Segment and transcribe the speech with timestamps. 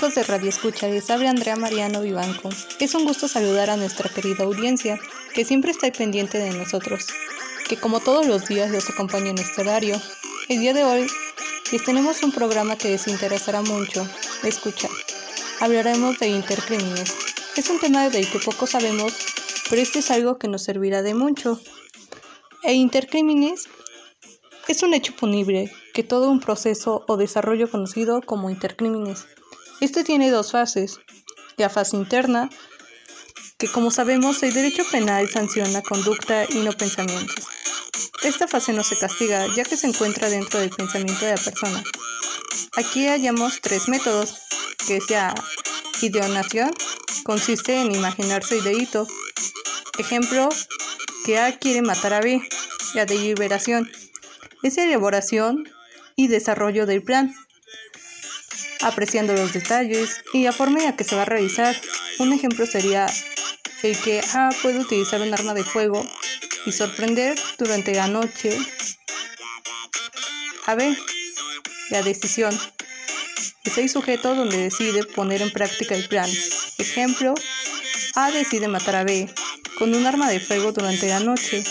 [0.00, 2.48] De Radio Escucha, les habla Andrea Mariano Vivanco.
[2.78, 4.98] Es un gusto saludar a nuestra querida audiencia,
[5.34, 7.06] que siempre está pendiente de nosotros,
[7.68, 10.00] que como todos los días los acompaña en nuestro horario.
[10.48, 11.06] El día de hoy
[11.70, 14.08] les tenemos un programa que les interesará mucho
[14.42, 14.90] escuchar.
[15.60, 17.14] Hablaremos de intercrímenes.
[17.58, 19.12] Es un tema del que poco sabemos,
[19.68, 21.60] pero este es algo que nos servirá de mucho.
[22.62, 23.68] E intercrímenes
[24.66, 29.26] es un hecho punible que todo un proceso o desarrollo conocido como intercrímenes.
[29.80, 31.00] Este tiene dos fases.
[31.56, 32.50] La fase interna,
[33.56, 37.46] que como sabemos el derecho penal sanciona conducta y no pensamientos.
[38.22, 41.82] Esta fase no se castiga ya que se encuentra dentro del pensamiento de la persona.
[42.76, 44.42] Aquí hallamos tres métodos,
[44.86, 45.34] que es la
[46.02, 46.70] ideonación,
[47.24, 49.06] consiste en imaginarse el delito.
[49.98, 50.50] Ejemplo,
[51.24, 52.42] que A quiere matar a B.
[52.94, 53.90] La deliberación
[54.62, 55.64] es la elaboración
[56.16, 57.34] y desarrollo del plan
[58.82, 61.76] apreciando los detalles y la forma en la que se va a realizar.
[62.18, 63.06] Un ejemplo sería
[63.82, 66.06] el que A puede utilizar un arma de fuego
[66.66, 68.56] y sorprender durante la noche
[70.66, 70.96] a B.
[71.90, 72.56] La decisión.
[73.64, 76.30] Es el sujeto donde decide poner en práctica el plan.
[76.78, 77.34] Ejemplo,
[78.14, 79.28] A decide matar a B
[79.78, 81.64] con un arma de fuego durante la noche.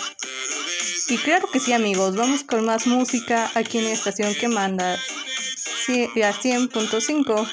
[1.07, 4.99] Y claro que sí amigos, vamos con más música aquí en la estación que manda
[5.89, 7.49] a 100.5.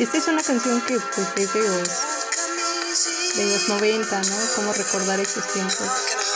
[0.00, 1.88] Esta es una canción que pues es de los,
[3.36, 4.36] de los 90, ¿no?
[4.56, 6.27] Cómo recordar esos tiempos.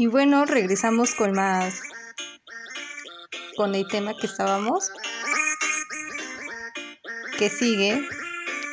[0.00, 1.82] Y bueno, regresamos con más,
[3.54, 4.90] con el tema que estábamos,
[7.36, 8.00] que sigue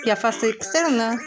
[0.05, 1.19] la fase externa.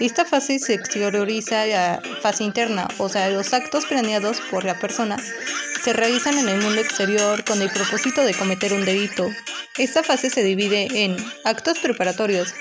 [0.00, 5.16] Esta fase se exterioriza la fase interna, o sea, los actos planeados por la persona
[5.82, 9.30] se realizan en el mundo exterior con el propósito de cometer un delito.
[9.78, 11.16] Esta fase se divide en
[11.46, 12.52] actos preparatorios,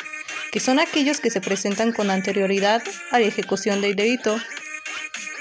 [0.54, 2.82] que son aquellos que se presentan con anterioridad
[3.12, 4.40] a la ejecución del delito,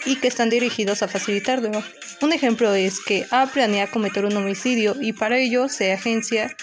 [0.09, 1.71] y que están dirigidos a facilitarlo.
[2.23, 6.57] Un ejemplo es que A planea cometer un homicidio y para ello se agencia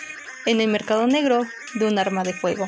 [0.48, 1.46] en el mercado negro
[1.76, 2.68] de un arma de fuego.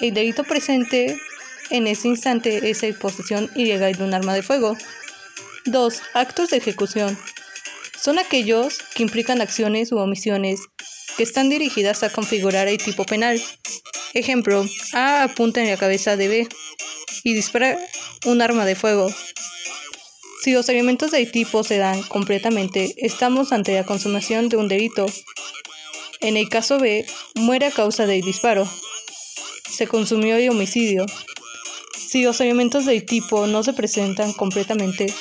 [0.00, 1.20] El delito presente
[1.68, 4.74] en ese instante es la posesión ilegal de un arma de fuego.
[5.66, 6.02] 2.
[6.14, 7.18] Actos de ejecución.
[8.00, 10.60] Son aquellos que implican acciones u omisiones
[11.18, 13.38] que están dirigidas a configurar el tipo penal.
[14.14, 14.64] Ejemplo,
[14.94, 16.48] A apunta en la cabeza de B
[17.22, 17.78] y dispara
[18.24, 19.12] un arma de fuego.
[20.42, 25.04] Si los elementos del tipo se dan completamente, estamos ante la consumación de un delito.
[26.20, 27.04] En el caso B,
[27.34, 28.66] muere a causa del disparo.
[29.70, 31.04] Se consumió el homicidio.
[31.94, 35.12] Si los elementos del tipo no se presentan completamente,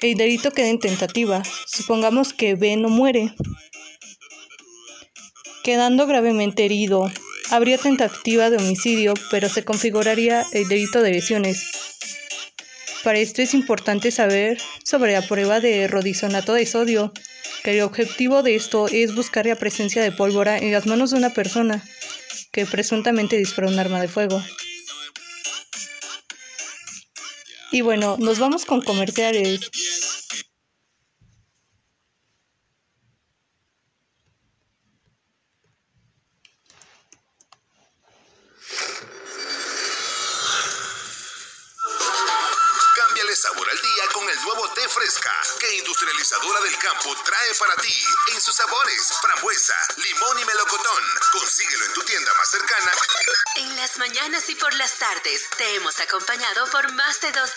[0.00, 1.42] el delito queda en tentativa.
[1.66, 3.34] Supongamos que B no muere.
[5.62, 7.12] Quedando gravemente herido,
[7.50, 11.87] habría tentativa de homicidio, pero se configuraría el delito de lesiones.
[13.04, 17.12] Para esto es importante saber sobre la prueba de rodizonato de sodio,
[17.62, 21.18] que el objetivo de esto es buscar la presencia de pólvora en las manos de
[21.18, 21.84] una persona
[22.52, 24.42] que presuntamente disparó un arma de fuego.
[27.70, 29.70] Y bueno, nos vamos con comerciales.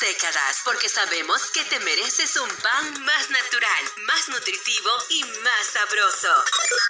[0.01, 6.43] Décadas porque sabemos que te mereces un pan más natural, más nutritivo y más sabroso.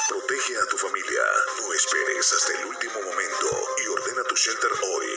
[0.08, 1.22] Protege a tu familia.
[1.60, 5.08] No esperes hasta el último momento y ordena tu shelter hoy.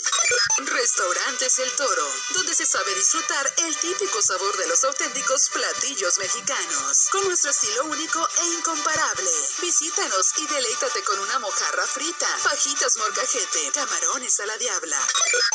[0.59, 7.09] Restaurantes El Toro, donde se sabe disfrutar el típico sabor de los auténticos platillos mexicanos,
[7.11, 9.29] con nuestro estilo único e incomparable.
[9.61, 15.07] Visítanos y deleítate con una mojarra frita, fajitas morcajete, camarones a la diabla.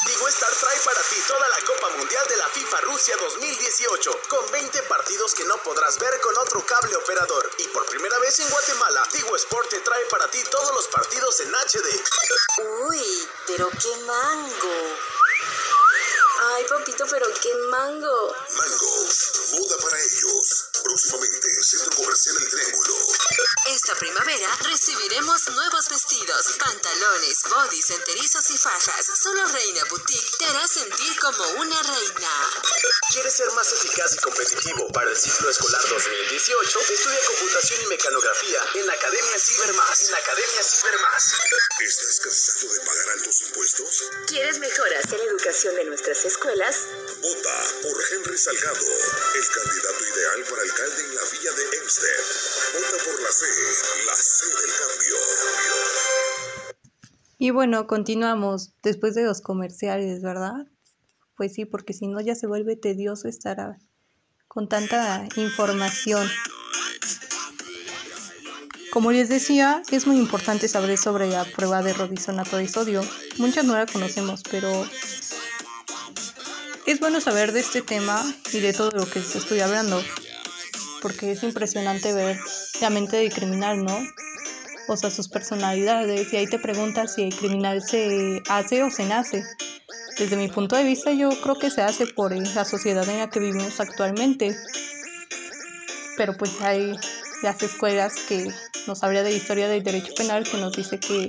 [0.06, 4.50] Digo Star trae para ti toda la Copa Mundial de la FIFA Rusia 2018, con
[4.50, 7.48] 20 partidos que no podrás ver con otro cable operador.
[7.58, 11.38] Y por primera vez en Guatemala, Tigo Sport te trae para ti todos los partidos
[11.40, 12.02] en HD.
[12.88, 15.21] Uy, pero qué mango.
[16.54, 18.36] Ay, papito, pero qué mango.
[18.56, 19.08] Mango,
[19.52, 20.68] moda para ellos.
[20.82, 22.94] Próximamente, Centro Comercial El Triángulo.
[23.68, 29.06] Esta primavera recibiremos nuevos vestidos, pantalones, bodys, enterizos y fajas.
[29.14, 32.50] Solo Reina Boutique te hará sentir como una reina.
[33.12, 36.80] ¿Quieres ser más eficaz y competitivo para el ciclo escolar 2018?
[36.80, 40.00] Estudia computación y mecanografía en la Academia Cibermás.
[40.00, 40.61] En la Academia
[57.42, 60.68] Y bueno, continuamos después de los comerciales, ¿verdad?
[61.36, 63.78] Pues sí, porque si no ya se vuelve tedioso estar
[64.46, 66.24] con tanta información.
[68.92, 73.02] Como les decía, es muy importante saber sobre la prueba de rodizonato de sodio.
[73.38, 74.70] Muchas no la conocemos, pero
[76.86, 78.22] es bueno saber de este tema
[78.52, 80.00] y de todo lo que estoy hablando,
[81.00, 82.38] porque es impresionante ver
[82.80, 83.98] la mente del criminal, ¿no?
[84.88, 89.06] O sea, sus personalidades, y ahí te preguntas si el criminal se hace o se
[89.06, 89.44] nace.
[90.18, 93.30] Desde mi punto de vista, yo creo que se hace por la sociedad en la
[93.30, 94.56] que vivimos actualmente.
[96.16, 96.94] Pero pues hay
[97.42, 98.48] las escuelas que
[98.86, 101.28] nos habla de historia del derecho penal que nos dice que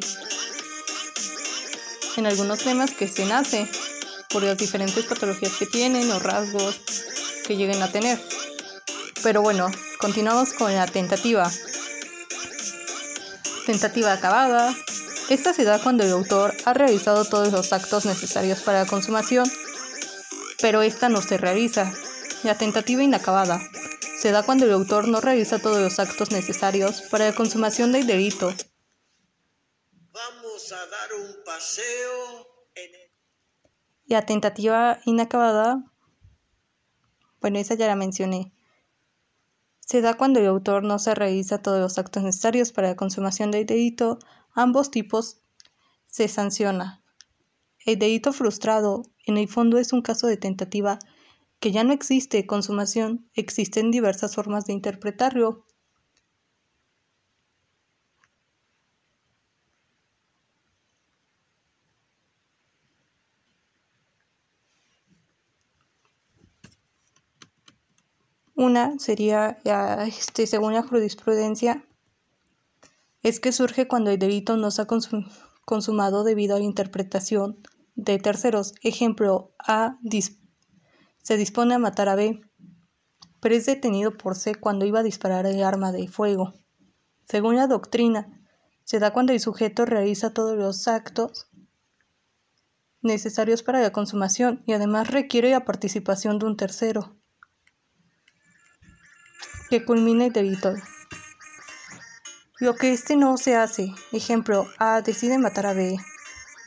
[2.18, 3.68] en algunos temas que se nace
[4.30, 6.80] por las diferentes patologías que tienen o rasgos
[7.46, 8.20] que lleguen a tener.
[9.24, 11.50] Pero bueno, continuamos con la tentativa.
[13.66, 14.76] Tentativa acabada.
[15.30, 19.50] Esta se da cuando el autor ha realizado todos los actos necesarios para la consumación,
[20.62, 21.94] pero esta no se realiza.
[22.44, 23.62] La tentativa inacabada
[24.18, 28.06] se da cuando el autor no realiza todos los actos necesarios para la consumación del
[28.06, 28.54] delito.
[30.12, 32.92] Vamos a dar un paseo en
[34.06, 35.84] Y la tentativa inacabada,
[37.40, 38.54] bueno, esa ya la mencioné.
[39.86, 43.52] Se da cuando el autor no se realiza todos los actos necesarios para la consumación
[43.52, 44.18] del delito.
[44.54, 45.42] Ambos tipos
[46.06, 47.04] se sanciona.
[47.86, 51.00] El delito frustrado, en el fondo, es un caso de tentativa
[51.60, 55.66] que ya no existe consumación, existen diversas formas de interpretarlo.
[68.56, 69.58] Una sería,
[70.06, 71.84] este, según la jurisprudencia,
[73.24, 74.88] es que surge cuando el delito no se ha
[75.66, 77.58] consumado debido a la interpretación
[77.96, 78.76] de terceros.
[78.84, 79.98] Ejemplo, A
[81.24, 82.42] se dispone a matar a B,
[83.40, 86.54] pero es detenido por C cuando iba a disparar el arma de fuego.
[87.28, 88.40] Según la doctrina,
[88.84, 91.48] se da cuando el sujeto realiza todos los actos
[93.02, 97.16] necesarios para la consumación y además requiere la participación de un tercero
[99.74, 100.76] que culmine el delito.
[102.60, 105.98] Lo que este no se hace, ejemplo, A decide matar a B,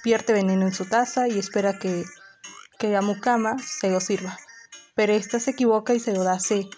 [0.03, 2.05] vierte veneno en su taza y espera que,
[2.81, 4.37] que la mucama se lo sirva.
[4.97, 6.69] Pero ésta se equivoca y se lo da a C.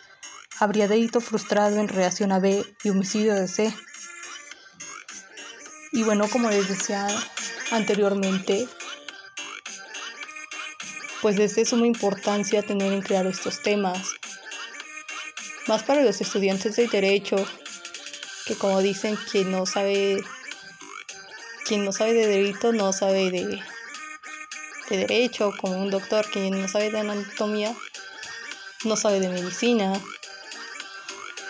[0.59, 3.75] Habría delito frustrado en reacción a B y homicidio de C.
[5.93, 7.09] Y bueno, como les decía
[7.71, 8.69] anteriormente,
[11.23, 14.18] pues es de suma importancia tener en claro estos temas,
[15.69, 17.37] más para los estudiantes de derecho,
[18.47, 20.23] que como dicen, quien no sabe,
[21.65, 23.63] quien no sabe de derecho no sabe de,
[24.91, 27.77] de derecho, como un doctor, quien no sabe de anatomía
[28.85, 29.93] no sabe de medicina.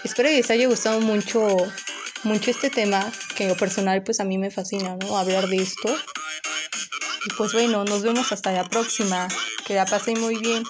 [0.04, 1.56] Espero que les haya gustado mucho,
[2.22, 5.18] mucho este tema, que en lo personal pues a mí me fascina, ¿no?
[5.18, 5.94] Hablar de esto.
[7.26, 9.28] Y pues bueno, nos vemos hasta la próxima.
[9.66, 10.64] Que la pasen muy bien.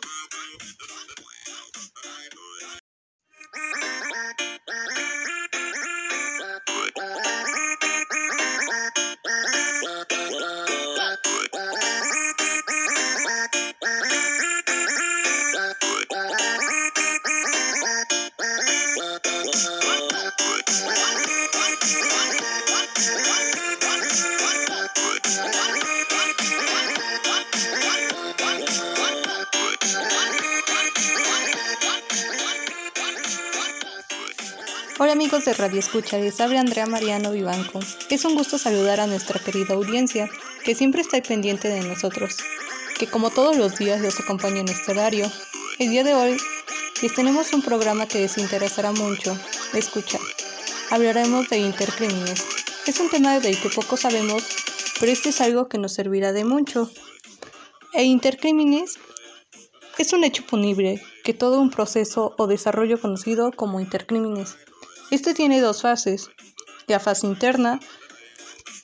[35.45, 37.79] De Radio Escucha, les habla Andrea Mariano Vivanco.
[38.11, 40.29] Es un gusto saludar a nuestra querida audiencia,
[40.65, 42.39] que siempre está pendiente de nosotros,
[42.99, 45.31] que como todos los días los acompaña en este horario.
[45.79, 46.37] El día de hoy
[47.03, 49.39] les tenemos un programa que les interesará mucho
[49.75, 50.21] escuchar.
[50.91, 52.45] Hablaremos de intercrímenes.
[52.87, 54.43] Es un tema del que poco sabemos,
[54.99, 56.91] pero este es algo que nos servirá de mucho.
[57.93, 58.99] E intercrímenes
[59.99, 64.57] es un hecho punible que todo un proceso o desarrollo conocido como intercrímenes
[65.11, 66.31] este tiene dos fases.
[66.87, 67.81] La fase interna,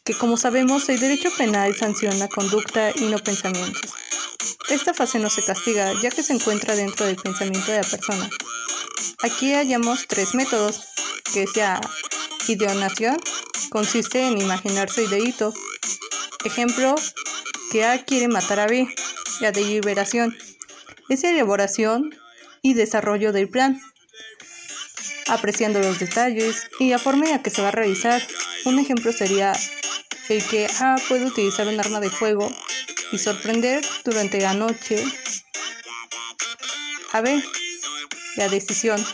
[0.04, 3.93] que como sabemos el derecho penal sanciona conducta y no pensamientos.
[4.71, 8.28] Esta fase no se castiga ya que se encuentra dentro del pensamiento de la persona.
[9.23, 10.85] Aquí hallamos tres métodos,
[11.33, 11.81] que sea
[12.49, 13.16] ideonación,
[13.71, 15.52] consiste en imaginarse el delito.
[16.45, 16.95] Ejemplo,
[17.71, 18.88] que A quiere matar a B.
[19.40, 20.37] La deliberación
[21.09, 22.14] es la elaboración
[22.62, 23.81] y desarrollo del plan
[25.28, 28.23] apreciando los detalles y la forma en la que se va a realizar.
[28.64, 29.52] Un ejemplo sería
[30.28, 32.50] el que A puede utilizar un arma de fuego
[33.12, 35.04] y sorprender durante la noche
[37.12, 37.43] a B.
[38.37, 39.04] La decisión.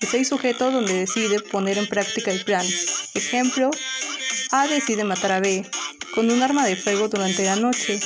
[0.00, 2.66] Es el sujeto donde decide poner en práctica el plan.
[3.14, 3.70] Ejemplo,
[4.50, 5.64] A decide matar a B
[6.14, 8.00] con un arma de fuego durante la noche.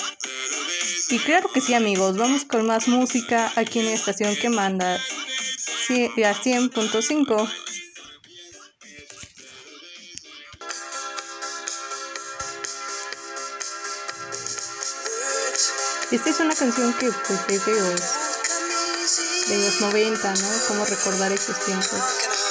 [1.11, 4.95] Y claro que sí amigos, vamos con más música aquí en la estación que manda
[4.95, 4.99] a
[5.89, 7.51] 100.5.
[16.11, 18.01] Esta es una canción que pues es de los,
[19.49, 20.49] de los 90, ¿no?
[20.69, 22.48] Cómo recordar esos tiempos.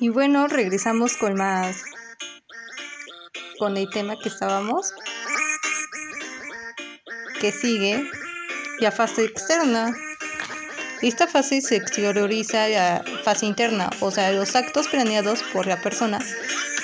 [0.00, 1.84] Y bueno, regresamos con más,
[3.58, 4.94] con el tema que estábamos,
[7.38, 8.02] que sigue
[8.78, 9.94] la fase externa.
[11.02, 16.18] Esta fase se exterioriza la fase interna, o sea, los actos planeados por la persona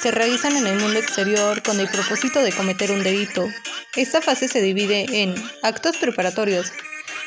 [0.02, 3.48] se realizan en el mundo exterior con el propósito de cometer un delito.
[3.94, 6.70] Esta fase se divide en actos preparatorios,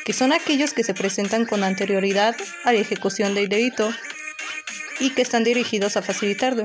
[0.04, 3.92] que son aquellos que se presentan con anterioridad a la ejecución del delito,
[5.00, 6.64] y que están dirigidos a facilitarlo.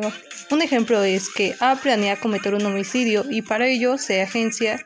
[0.52, 4.86] Un ejemplo es que A planea cometer un homicidio y para ello se agencia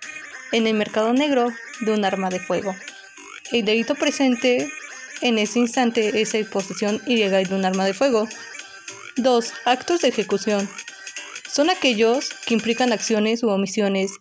[0.52, 1.50] en el mercado negro
[1.82, 2.76] de un arma de fuego.
[3.52, 4.72] El delito presente
[5.22, 8.28] en ese instante es la posesión ilegal de un arma de fuego.
[9.18, 9.54] 2.
[9.66, 10.70] Actos de ejecución.
[11.52, 14.12] Son aquellos que implican acciones u omisiones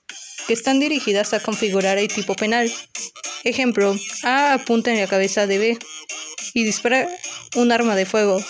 [0.47, 2.73] que están dirigidas a configurar el tipo penal.
[3.45, 5.79] Ejemplo, A apunta en la cabeza de B
[6.55, 7.07] y dispara
[7.55, 8.43] un arma de fuego.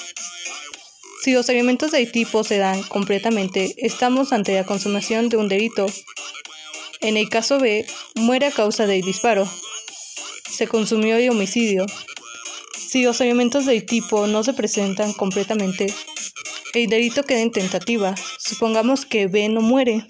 [1.29, 5.85] Si los elementos del tipo se dan completamente, estamos ante la consumación de un delito.
[7.03, 9.47] En el caso B, muere a causa del disparo.
[10.51, 11.85] Se consumió el homicidio.
[12.79, 15.93] Si los elementos del tipo no se presentan completamente,
[16.73, 18.15] el delito queda en tentativa.
[18.39, 20.07] Supongamos que B no muere.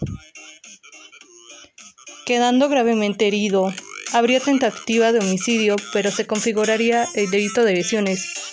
[2.27, 3.75] Quedando gravemente herido,
[4.13, 8.48] habría tentativa de homicidio, pero se configuraría el delito de lesiones.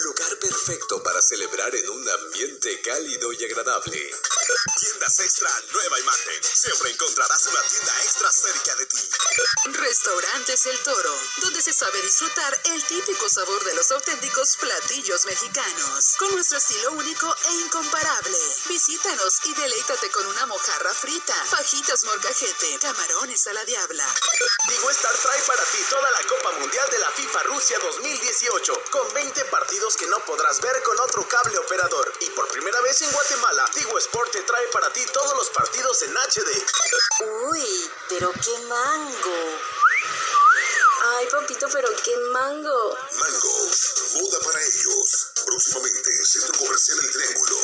[0.00, 4.10] Lugar perfecto para celebrar en un ambiente cálido y agradable.
[4.78, 6.42] Tiendas Extra, nueva imagen.
[6.42, 9.10] Siempre encontrarás una tienda extra cerca de ti.
[9.66, 16.16] Restaurantes El Toro, donde se sabe disfrutar el típico sabor de los auténticos platillos mexicanos,
[16.18, 18.38] con nuestro estilo único e incomparable.
[18.68, 24.14] Visítanos y deleítate con una mojarra frita, fajitas morcajete, camarones a la diabla.
[24.68, 29.12] Digo Star trae para ti toda la Copa Mundial de la FIFA Rusia 2018, con
[29.12, 32.12] 20 partidos que no podrás ver con otro cable operador.
[32.20, 36.02] Y por primera vez en Guatemala, Tigo Sport te trae para ti todos los partidos
[36.02, 36.64] en HD.
[37.50, 39.58] Uy, pero qué mango.
[41.16, 42.96] Ay, papito, pero qué mango.
[43.18, 43.70] Mango,
[44.14, 45.31] moda para ellos.
[45.44, 47.56] Próximamente, Centro Comercial El Triángulo.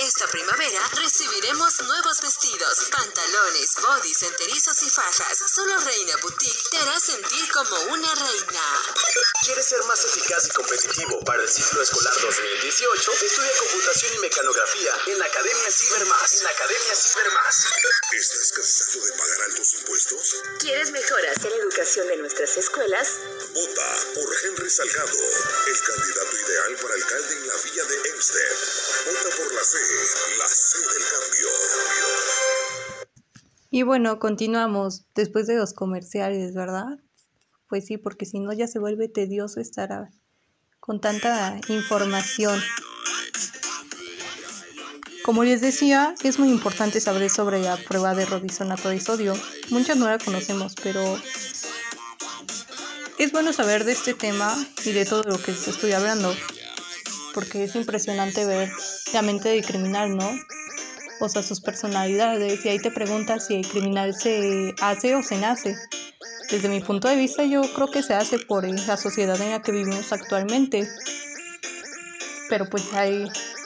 [0.00, 5.38] Esta primavera recibiremos nuevos vestidos, pantalones, bodys, enterizos y fajas.
[5.54, 8.62] Solo Reina Boutique te hará sentir como una reina.
[9.44, 13.12] ¿Quieres ser más eficaz y competitivo para el ciclo escolar 2018?
[13.12, 16.32] Estudia computación y mecanografía en la Academia Cibermás.
[16.32, 17.66] En la Academia Cibermás.
[18.12, 20.42] ¿Estás cansado de pagar altos impuestos?
[20.60, 23.08] ¿Quieres mejoras en la educación de nuestras escuelas?
[23.54, 25.18] Vota por Henry Salgado,
[25.66, 26.94] el candidato ideal para
[33.70, 36.98] Y bueno, continuamos después de los comerciales, ¿verdad?
[37.68, 40.10] Pues sí, porque si no ya se vuelve tedioso estar
[40.78, 42.60] con tanta información.
[45.24, 49.34] Como les decía, es muy importante saber sobre la prueba de rodizonato de sodio.
[49.70, 51.18] Muchas no la conocemos, pero
[53.18, 56.34] es bueno saber de este tema y de todo lo que estoy hablando,
[57.34, 58.70] porque es impresionante ver
[59.12, 60.30] la mente del criminal, ¿no?
[61.20, 65.38] O sea, sus personalidades, y ahí te preguntas si el criminal se hace o se
[65.38, 65.76] nace.
[66.50, 69.62] Desde mi punto de vista, yo creo que se hace por la sociedad en la
[69.62, 70.88] que vivimos actualmente.
[72.48, 73.24] Pero pues hay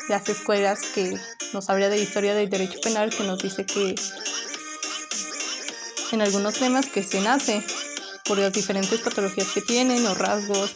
[0.09, 1.19] las escuelas que
[1.53, 3.95] nos habla de historia del derecho penal que nos dice que
[6.13, 7.65] en algunos temas que se nace
[8.25, 10.75] por las diferentes patologías que tienen o rasgos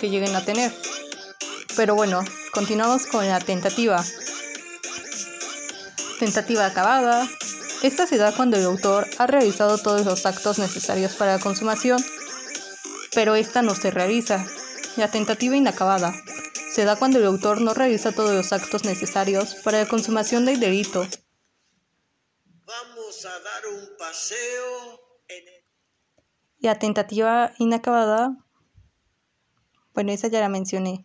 [0.00, 0.72] que lleguen a tener.
[1.76, 4.04] Pero bueno, continuamos con la tentativa.
[6.20, 7.28] Tentativa acabada.
[7.82, 12.02] Esta se da cuando el autor ha realizado todos los actos necesarios para la consumación,
[13.12, 14.46] pero esta no se realiza.
[14.96, 16.14] La tentativa inacabada
[16.72, 20.60] se da cuando el autor no realiza todos los actos necesarios para la consumación del
[20.60, 21.06] delito.
[22.64, 25.64] Vamos a dar un paseo en el...
[26.58, 28.36] La tentativa inacabada,
[29.92, 31.04] bueno, esa ya la mencioné.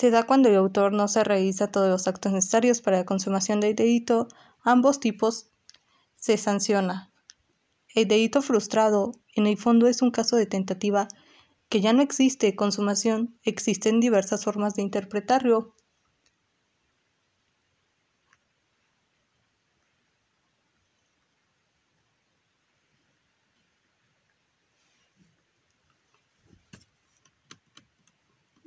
[0.00, 3.60] Se da cuando el autor no se realiza todos los actos necesarios para la consumación
[3.60, 4.28] del delito.
[4.62, 5.50] Ambos tipos
[6.14, 7.12] se sanciona.
[7.94, 11.06] El delito frustrado, en el fondo, es un caso de tentativa
[11.68, 15.74] que ya no existe consumación, existen diversas formas de interpretarlo.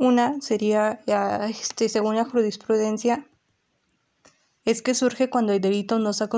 [0.03, 0.99] Una sería,
[1.47, 3.25] este, según la jurisprudencia,
[4.65, 6.29] es que surge cuando el delito no se ha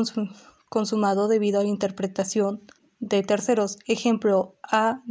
[0.69, 2.61] consumado debido a la interpretación
[2.99, 3.79] de terceros.
[3.87, 5.01] Ejemplo, A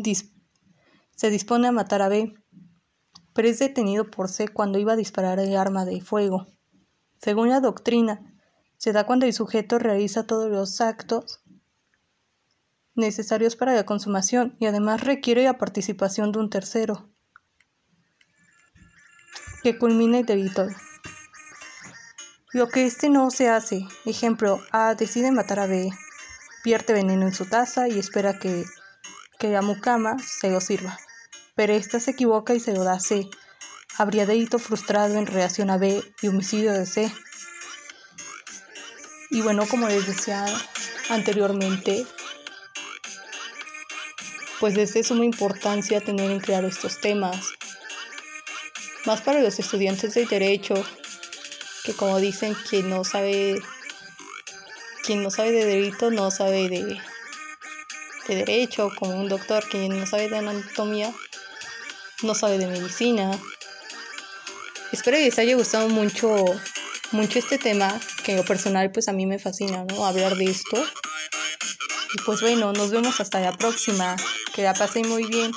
[1.16, 2.32] se dispone a matar a B,
[3.32, 6.46] pero es detenido por C cuando iba a disparar el arma de fuego.
[7.18, 8.36] Según la doctrina,
[8.76, 11.42] se da cuando el sujeto realiza todos los actos
[12.94, 17.13] necesarios para la consumación y además requiere la participación de un tercero
[19.64, 20.68] que culmine el delito.
[22.52, 25.90] Lo que este no se hace, ejemplo, A decide matar a B,
[26.62, 28.66] vierte veneno en su taza y espera que,
[29.38, 30.98] que la mucama se lo sirva.
[31.54, 33.30] Pero ésta se equivoca y se lo da a C.
[33.96, 37.10] Habría delito frustrado en relación a B y homicidio de C.
[39.30, 40.44] Y bueno, como les decía
[41.08, 42.06] anteriormente,
[44.60, 47.54] pues es de suma importancia tener en claro estos temas,
[49.04, 50.74] más para los estudiantes de derecho,
[51.84, 53.60] que como dicen, quien no sabe,
[55.04, 56.98] quien no sabe de derecho no sabe de,
[58.28, 61.14] de derecho, como un doctor, quien no sabe de anatomía
[62.24, 63.30] no sabe de medicina.
[64.92, 66.44] Espero que les haya gustado mucho,
[67.12, 70.06] mucho este tema, que en lo personal pues a mí me fascina, ¿no?
[70.06, 70.84] Hablar de esto.
[72.14, 74.16] Y pues bueno, nos vemos hasta la próxima.
[74.54, 75.50] Que la pasen muy bien.